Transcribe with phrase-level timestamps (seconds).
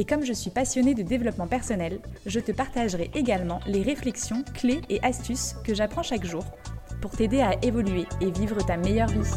[0.00, 4.80] Et comme je suis passionnée de développement personnel, je te partagerai également les réflexions, clés
[4.88, 6.44] et astuces que j'apprends chaque jour
[7.02, 9.28] pour t'aider à évoluer et vivre ta meilleure vie.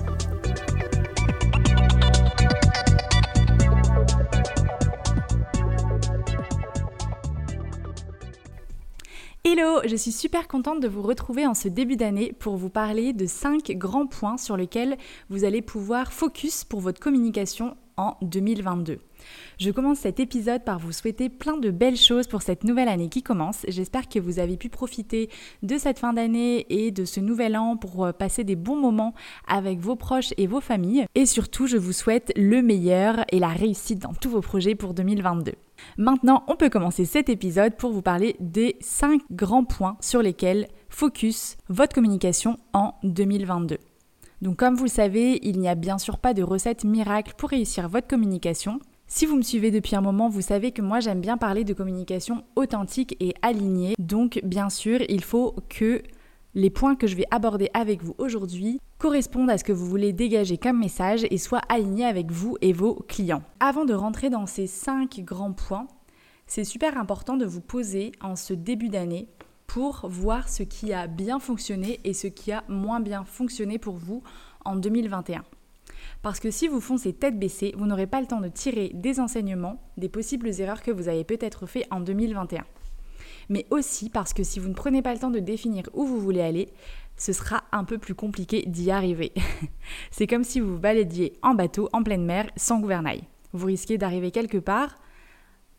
[9.44, 13.14] Hello, je suis super contente de vous retrouver en ce début d'année pour vous parler
[13.14, 14.98] de 5 grands points sur lesquels
[15.32, 19.00] vous allez pouvoir focus pour votre communication en 2022.
[19.60, 23.10] Je commence cet épisode par vous souhaiter plein de belles choses pour cette nouvelle année
[23.10, 23.66] qui commence.
[23.68, 25.30] J'espère que vous avez pu profiter
[25.62, 29.14] de cette fin d'année et de ce nouvel an pour euh, passer des bons moments
[29.48, 31.06] avec vos proches et vos familles.
[31.16, 34.94] Et surtout, je vous souhaite le meilleur et la réussite dans tous vos projets pour
[34.94, 35.54] 2022.
[35.98, 40.68] Maintenant, on peut commencer cet épisode pour vous parler des 5 grands points sur lesquels
[40.90, 43.78] focus votre communication en 2022.
[44.42, 47.50] Donc comme vous le savez, il n'y a bien sûr pas de recette miracle pour
[47.50, 48.80] réussir votre communication.
[49.06, 51.74] Si vous me suivez depuis un moment, vous savez que moi j'aime bien parler de
[51.74, 53.94] communication authentique et alignée.
[54.00, 56.02] Donc bien sûr, il faut que
[56.56, 60.12] les points que je vais aborder avec vous aujourd'hui correspondent à ce que vous voulez
[60.12, 63.44] dégager comme message et soient alignés avec vous et vos clients.
[63.60, 65.88] Avant de rentrer dans ces 5 grands points,
[66.48, 69.28] c'est super important de vous poser en ce début d'année
[69.72, 73.96] pour voir ce qui a bien fonctionné et ce qui a moins bien fonctionné pour
[73.96, 74.22] vous
[74.66, 75.46] en 2021.
[76.22, 79.22] Parce que si vous foncez tête baissée, vous n'aurez pas le temps de tirer des
[79.22, 82.66] enseignements des possibles erreurs que vous avez peut-être fait en 2021.
[83.48, 86.20] Mais aussi parce que si vous ne prenez pas le temps de définir où vous
[86.20, 86.68] voulez aller,
[87.16, 89.32] ce sera un peu plus compliqué d'y arriver.
[90.12, 93.24] C'est comme si vous vous baladiez en bateau en pleine mer sans gouvernail.
[93.54, 94.98] Vous risquez d'arriver quelque part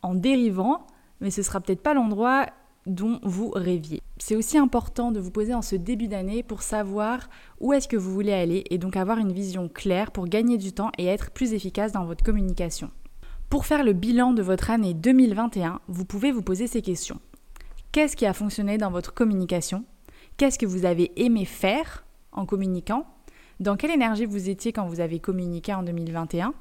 [0.01, 0.87] en dérivant,
[1.21, 2.47] mais ce sera peut-être pas l'endroit
[2.87, 4.03] dont vous rêviez.
[4.19, 7.29] C'est aussi important de vous poser en ce début d'année pour savoir
[7.61, 10.73] où est-ce que vous voulez aller et donc avoir une vision claire pour gagner du
[10.73, 12.91] temps et être plus efficace dans votre communication.
[13.51, 17.21] Pour faire le bilan de votre année 2021, vous pouvez vous poser ces questions.
[17.93, 19.85] Qu'est-ce qui a fonctionné dans votre communication?
[20.37, 23.07] Qu'est-ce que vous avez aimé faire en communiquant?
[23.61, 26.55] Dans quelle énergie vous étiez quand vous avez communiqué en 2021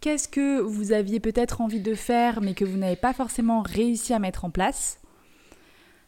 [0.00, 4.12] Qu'est-ce que vous aviez peut-être envie de faire mais que vous n'avez pas forcément réussi
[4.12, 5.01] à mettre en place?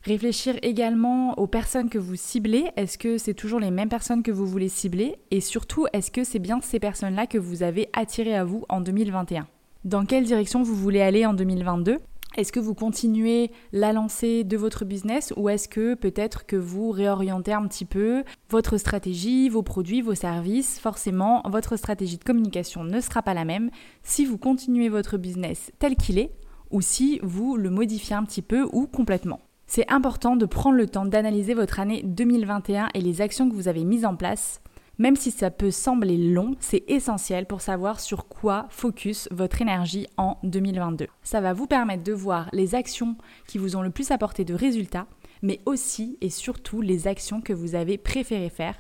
[0.05, 2.67] Réfléchir également aux personnes que vous ciblez.
[2.77, 5.17] Est-ce que c'est toujours les mêmes personnes que vous voulez cibler?
[5.31, 8.83] Et surtout, est-ce que c'est bien ces personnes-là que vous avez attirées à vous en
[8.83, 9.47] 2021
[9.87, 11.99] Dans quelle direction vous voulez aller en 2022
[12.37, 16.91] est-ce que vous continuez la lancée de votre business ou est-ce que peut-être que vous
[16.91, 20.81] réorientez un petit peu votre stratégie, vos produits, vos services?
[20.81, 23.71] Forcément, votre stratégie de communication ne sera pas la même
[24.03, 26.33] si vous continuez votre business tel qu'il est
[26.73, 29.39] ou si vous le modifiez un petit peu ou complètement.
[29.67, 33.69] C'est important de prendre le temps d'analyser votre année 2021 et les actions que vous
[33.69, 34.61] avez mises en place.
[34.99, 40.07] Même si ça peut sembler long, c'est essentiel pour savoir sur quoi focus votre énergie
[40.17, 41.09] en 2022.
[41.23, 43.17] Ça va vous permettre de voir les actions
[43.49, 45.07] qui vous ont le plus apporté de résultats,
[45.43, 48.77] mais aussi et surtout les actions que vous avez préféré faire,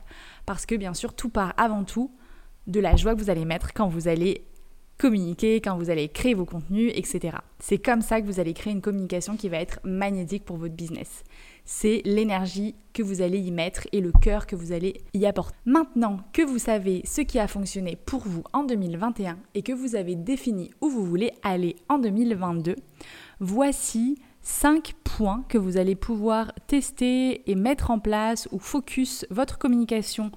[0.46, 2.12] parce que bien sûr tout part avant tout
[2.68, 4.46] de la joie que vous allez mettre quand vous allez
[4.98, 7.38] communiquer, quand vous allez créer vos contenus, etc.
[7.58, 10.74] C'est comme ça que vous allez créer une communication qui va être magnétique pour votre
[10.74, 11.24] business.
[11.64, 15.56] C'est l'énergie que vous allez y mettre et le cœur que vous allez y apporter.
[15.64, 19.96] Maintenant que vous savez ce qui a fonctionné pour vous en 2021 et que vous
[19.96, 22.76] avez défini où vous voulez aller en 2022,
[23.40, 29.58] voici 5 points que vous allez pouvoir tester et mettre en place ou focus votre
[29.58, 30.30] communication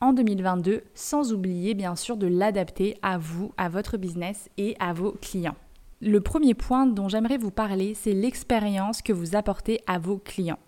[0.00, 4.92] en 2022, sans oublier bien sûr de l'adapter à vous, à votre business et à
[4.92, 5.56] vos clients.
[6.00, 10.60] Le premier point dont j'aimerais vous parler, c'est l'expérience que vous apportez à vos clients.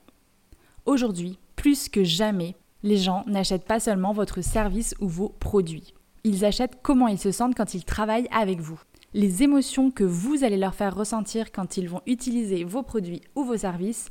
[0.87, 5.95] Aujourd'hui, plus que jamais, les gens n'achètent pas seulement votre service ou vos produits.
[6.25, 8.81] Ils achètent comment ils se sentent quand ils travaillent avec vous.
[9.15, 13.45] Les émotions que vous allez leur faire ressentir quand ils vont utiliser vos produits ou
[13.45, 14.09] vos services,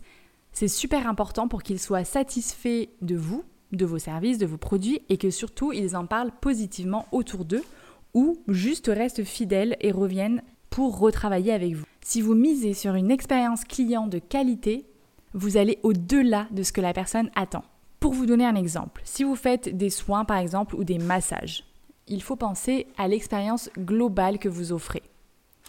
[0.52, 5.02] c'est super important pour qu'ils soient satisfaits de vous de vos services, de vos produits
[5.10, 7.64] et que surtout ils en parlent positivement autour d'eux
[8.14, 11.86] ou juste restent fidèles et reviennent pour retravailler avec vous.
[12.02, 14.86] Si vous misez sur une expérience client de qualité,
[15.34, 17.64] vous allez au-delà de ce que la personne attend.
[18.00, 21.66] Pour vous donner un exemple, si vous faites des soins par exemple ou des massages,
[22.08, 25.04] il faut penser à l'expérience globale que vous offrez.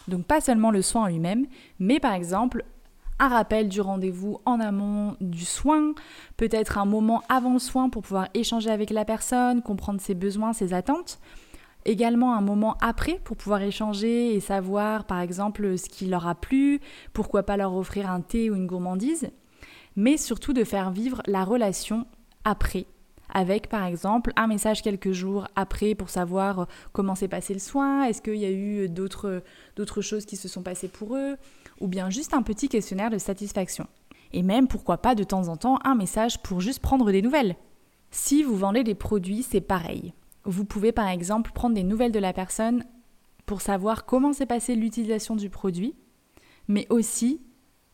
[0.09, 1.47] Donc pas seulement le soin en lui-même,
[1.79, 2.65] mais par exemple
[3.21, 5.93] un rappel du rendez-vous en amont du soin,
[6.39, 10.55] peut-être un moment avant le soin pour pouvoir échanger avec la personne, comprendre ses besoins,
[10.55, 11.21] ses attentes.
[11.85, 16.35] Également un moment après pour pouvoir échanger et savoir par exemple ce qui leur a
[16.35, 16.81] plu,
[17.13, 19.31] pourquoi pas leur offrir un thé ou une gourmandise,
[19.97, 22.07] mais surtout de faire vivre la relation
[22.45, 22.87] après
[23.35, 28.05] avec par exemple un message quelques jours après pour savoir comment s'est passé le soin,
[28.05, 29.43] est-ce qu'il y a eu d'autres,
[29.77, 31.37] d'autres choses qui se sont passées pour eux,
[31.81, 33.87] ou bien juste un petit questionnaire de satisfaction.
[34.33, 37.57] Et même pourquoi pas de temps en temps un message pour juste prendre des nouvelles.
[38.11, 40.15] Si vous vendez des produits, c'est pareil.
[40.45, 42.85] Vous pouvez par exemple prendre des nouvelles de la personne
[43.47, 45.95] pour savoir comment s'est passée l'utilisation du produit,
[46.69, 47.41] mais aussi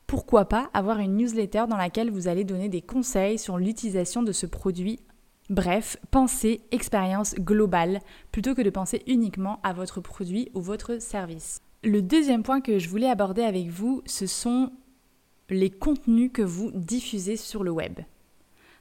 [0.06, 4.32] pourquoi pas avoir une newsletter dans laquelle vous allez donner des conseils sur l'utilisation de
[4.32, 5.00] ce produit.
[5.48, 8.00] Bref, pensez expérience globale
[8.32, 11.60] plutôt que de penser uniquement à votre produit ou votre service.
[11.84, 14.72] Le deuxième point que je voulais aborder avec vous, ce sont
[15.48, 18.00] les contenus que vous diffusez sur le web.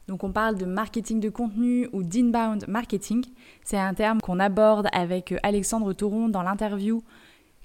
[0.08, 3.24] Donc on parle de marketing de contenu ou d'inbound marketing.
[3.64, 7.04] C'est un terme qu'on aborde avec Alexandre Toron dans l'interview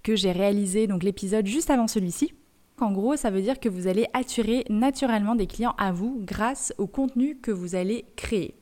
[0.03, 2.35] que j'ai réalisé, donc l'épisode juste avant celui-ci.
[2.79, 6.75] En gros, ça veut dire que vous allez attirer naturellement des clients à vous grâce
[6.77, 8.60] au contenu que vous allez créer.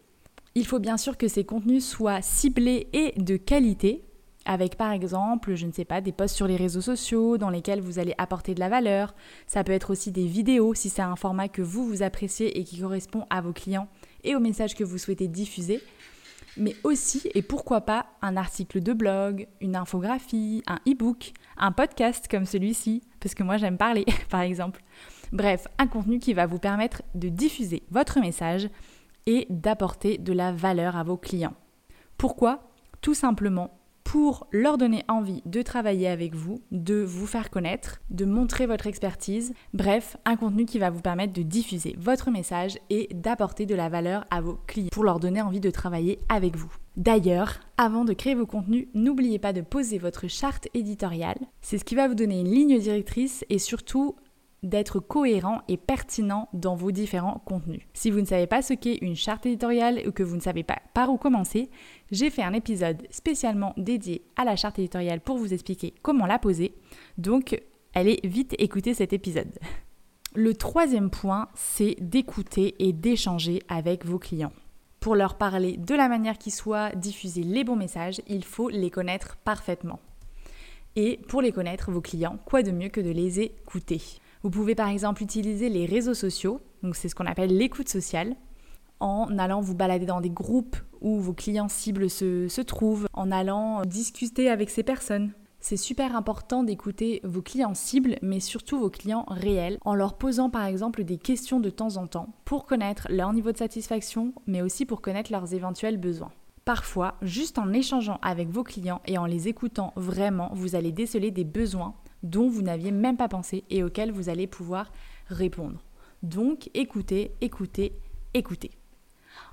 [0.58, 4.02] Il faut bien sûr que ces contenus soient ciblés et de qualité
[4.44, 7.80] avec par exemple, je ne sais pas, des posts sur les réseaux sociaux dans lesquels
[7.80, 9.14] vous allez apporter de la valeur.
[9.46, 12.64] Ça peut être aussi des vidéos si c'est un format que vous vous appréciez et
[12.64, 13.86] qui correspond à vos clients
[14.24, 15.80] et au message que vous souhaitez diffuser.
[16.56, 22.26] Mais aussi, et pourquoi pas, un article de blog, une infographie, un e-book, un podcast
[22.28, 24.82] comme celui-ci, parce que moi j'aime parler par exemple.
[25.30, 28.68] Bref, un contenu qui va vous permettre de diffuser votre message
[29.28, 31.54] et d'apporter de la valeur à vos clients.
[32.16, 32.70] Pourquoi?
[33.02, 38.24] Tout simplement pour leur donner envie de travailler avec vous, de vous faire connaître, de
[38.24, 39.52] montrer votre expertise.
[39.74, 43.90] Bref, un contenu qui va vous permettre de diffuser votre message et d'apporter de la
[43.90, 46.72] valeur à vos clients pour leur donner envie de travailler avec vous.
[46.96, 51.38] D'ailleurs, avant de créer vos contenus, n'oubliez pas de poser votre charte éditoriale.
[51.60, 54.16] C'est ce qui va vous donner une ligne directrice et surtout
[54.62, 57.82] d'être cohérent et pertinent dans vos différents contenus.
[57.94, 60.64] Si vous ne savez pas ce qu'est une charte éditoriale ou que vous ne savez
[60.64, 61.70] pas par où commencer,
[62.10, 66.38] j'ai fait un épisode spécialement dédié à la charte éditoriale pour vous expliquer comment la
[66.38, 66.74] poser.
[67.18, 67.60] Donc,
[67.94, 69.58] allez vite écouter cet épisode.
[70.34, 74.52] Le troisième point, c'est d'écouter et d'échanger avec vos clients.
[75.00, 78.90] Pour leur parler de la manière qui soit, diffuser les bons messages, il faut les
[78.90, 80.00] connaître parfaitement.
[80.96, 84.02] Et pour les connaître, vos clients, quoi de mieux que de les écouter?
[84.42, 88.36] Vous pouvez par exemple utiliser les réseaux sociaux, donc c'est ce qu'on appelle l'écoute sociale,
[89.00, 93.82] en allant vous balader dans des groupes où vos clients cibles se, trouvent, en allant
[93.84, 95.32] discuter avec ces personnes.
[95.60, 100.50] C'est super important d'écouter vos clients cibles, mais surtout vos clients réels, en leur posant
[100.50, 104.62] par exemple des questions de temps en temps pour connaître leur niveau de satisfaction, mais
[104.62, 106.30] aussi pour connaître leurs éventuels besoins.
[106.64, 111.30] Parfois, juste en échangeant avec vos clients et en les écoutant vraiment, vous allez déceler
[111.30, 114.92] des besoins dont vous n'aviez même pas pensé et auxquels vous allez pouvoir
[115.28, 115.82] répondre.
[116.22, 117.92] Donc écoutez, écoutez,
[118.34, 118.72] écoutez.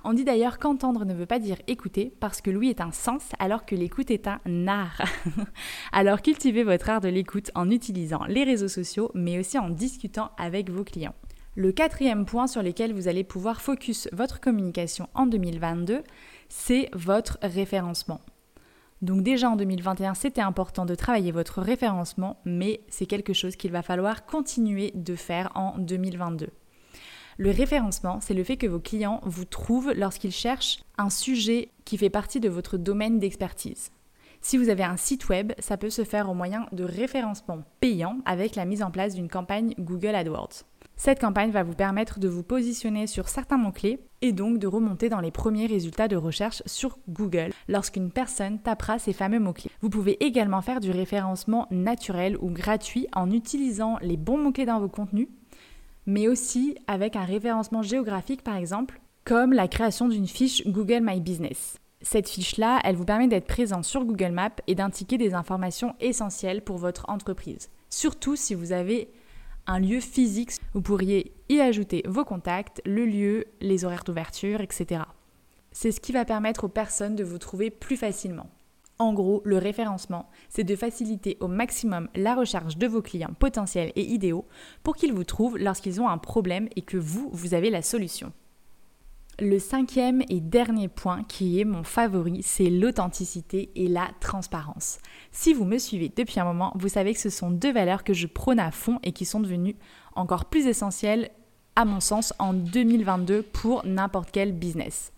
[0.04, 3.30] On dit d'ailleurs qu'entendre ne veut pas dire écouter parce que l'ouïe est un sens
[3.38, 5.02] alors que l'écoute est un art.
[5.92, 10.30] alors cultivez votre art de l'écoute en utilisant les réseaux sociaux mais aussi en discutant
[10.38, 11.14] avec vos clients.
[11.54, 16.02] Le quatrième point sur lequel vous allez pouvoir focus votre communication en 2022,
[16.50, 18.20] c'est votre référencement.
[19.02, 23.72] Donc déjà en 2021, c'était important de travailler votre référencement, mais c'est quelque chose qu'il
[23.72, 26.48] va falloir continuer de faire en 2022.
[27.38, 31.98] Le référencement, c'est le fait que vos clients vous trouvent lorsqu'ils cherchent un sujet qui
[31.98, 33.90] fait partie de votre domaine d'expertise.
[34.40, 38.18] Si vous avez un site web, ça peut se faire au moyen de référencement payant
[38.24, 40.62] avec la mise en place d'une campagne Google AdWords.
[40.98, 45.10] Cette campagne va vous permettre de vous positionner sur certains mots-clés et donc de remonter
[45.10, 49.70] dans les premiers résultats de recherche sur Google lorsqu'une personne tapera ces fameux mots-clés.
[49.82, 54.80] Vous pouvez également faire du référencement naturel ou gratuit en utilisant les bons mots-clés dans
[54.80, 55.28] vos contenus,
[56.06, 61.20] mais aussi avec un référencement géographique par exemple, comme la création d'une fiche Google My
[61.20, 61.78] Business.
[62.00, 66.62] Cette fiche-là, elle vous permet d'être présent sur Google Maps et d'indiquer des informations essentielles
[66.62, 67.68] pour votre entreprise.
[67.90, 69.10] Surtout si vous avez
[69.66, 70.52] un lieu physique.
[70.74, 75.02] Vous pourriez y ajouter vos contacts, le lieu, les horaires d'ouverture, etc.
[75.72, 78.48] C'est ce qui va permettre aux personnes de vous trouver plus facilement.
[78.98, 83.92] En gros, le référencement, c'est de faciliter au maximum la recherche de vos clients potentiels
[83.94, 84.46] et idéaux
[84.82, 88.32] pour qu'ils vous trouvent lorsqu'ils ont un problème et que vous, vous avez la solution.
[89.38, 94.98] Le cinquième et dernier point qui est mon favori, c'est l'authenticité et la transparence.
[95.30, 98.14] Si vous me suivez depuis un moment, vous savez que ce sont deux valeurs que
[98.14, 99.76] je prône à fond et qui sont devenues
[100.14, 101.30] encore plus essentielles
[101.74, 105.12] à mon sens en 2022 pour n'importe quel business.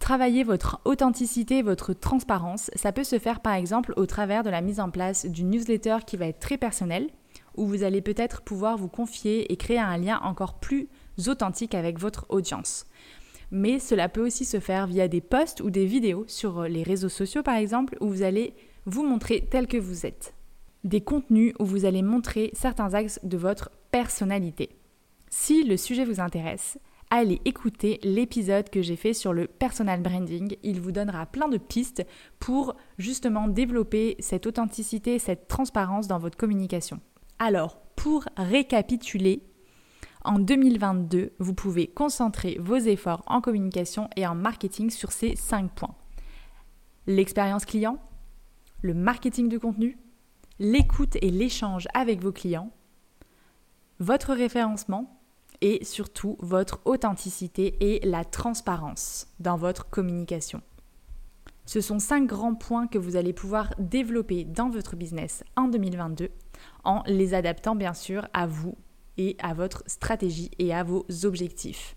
[0.00, 4.62] Travailler votre authenticité, votre transparence, ça peut se faire par exemple au travers de la
[4.62, 7.08] mise en place d'une newsletter qui va être très personnelle,
[7.56, 10.88] où vous allez peut-être pouvoir vous confier et créer un lien encore plus
[11.26, 12.86] authentique avec votre audience.
[13.50, 17.10] Mais cela peut aussi se faire via des posts ou des vidéos sur les réseaux
[17.10, 18.54] sociaux par exemple, où vous allez
[18.86, 20.34] vous montrer tel que vous êtes.
[20.84, 24.70] Des contenus où vous allez montrer certains axes de votre personnalité.
[25.28, 26.78] Si le sujet vous intéresse,
[27.10, 30.56] allez écouter l'épisode que j'ai fait sur le personal branding.
[30.62, 32.04] Il vous donnera plein de pistes
[32.40, 37.00] pour justement développer cette authenticité, cette transparence dans votre communication.
[37.38, 39.42] Alors, pour récapituler,
[40.24, 45.72] en 2022, vous pouvez concentrer vos efforts en communication et en marketing sur ces 5
[45.72, 45.94] points.
[47.06, 47.98] L'expérience client,
[48.82, 49.98] le marketing de contenu,
[50.58, 52.70] l'écoute et l'échange avec vos clients,
[53.98, 55.20] votre référencement
[55.60, 60.60] et surtout votre authenticité et la transparence dans votre communication.
[61.66, 66.30] Ce sont cinq grands points que vous allez pouvoir développer dans votre business en 2022
[66.84, 68.76] en les adaptant bien sûr à vous
[69.18, 71.96] et à votre stratégie et à vos objectifs.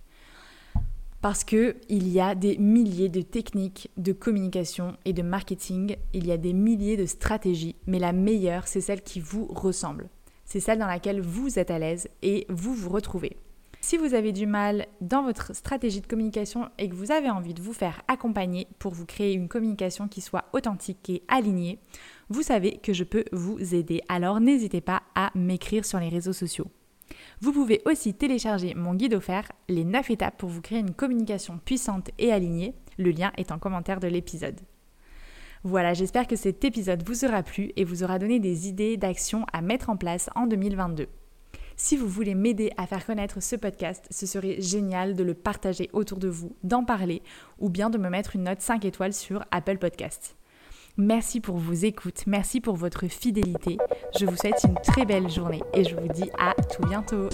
[1.21, 6.27] Parce que il y a des milliers de techniques de communication et de marketing, il
[6.27, 10.09] y a des milliers de stratégies, mais la meilleure, c'est celle qui vous ressemble.
[10.45, 13.37] C'est celle dans laquelle vous êtes à l'aise et vous vous retrouvez.
[13.81, 17.53] Si vous avez du mal dans votre stratégie de communication et que vous avez envie
[17.53, 21.79] de vous faire accompagner pour vous créer une communication qui soit authentique et alignée,
[22.29, 24.01] vous savez que je peux vous aider.
[24.09, 26.67] Alors n'hésitez pas à m'écrire sur les réseaux sociaux.
[27.41, 31.59] Vous pouvez aussi télécharger mon guide offert, les 9 étapes pour vous créer une communication
[31.63, 32.73] puissante et alignée.
[32.97, 34.59] Le lien est en commentaire de l'épisode.
[35.63, 39.45] Voilà, j'espère que cet épisode vous aura plu et vous aura donné des idées d'action
[39.51, 41.07] à mettre en place en 2022.
[41.77, 45.89] Si vous voulez m'aider à faire connaître ce podcast, ce serait génial de le partager
[45.91, 47.21] autour de vous, d'en parler
[47.59, 50.35] ou bien de me mettre une note 5 étoiles sur Apple Podcast.
[50.97, 53.77] Merci pour vos écoutes, merci pour votre fidélité.
[54.17, 57.27] Je vous souhaite une très belle journée et je vous dis à tout bientôt.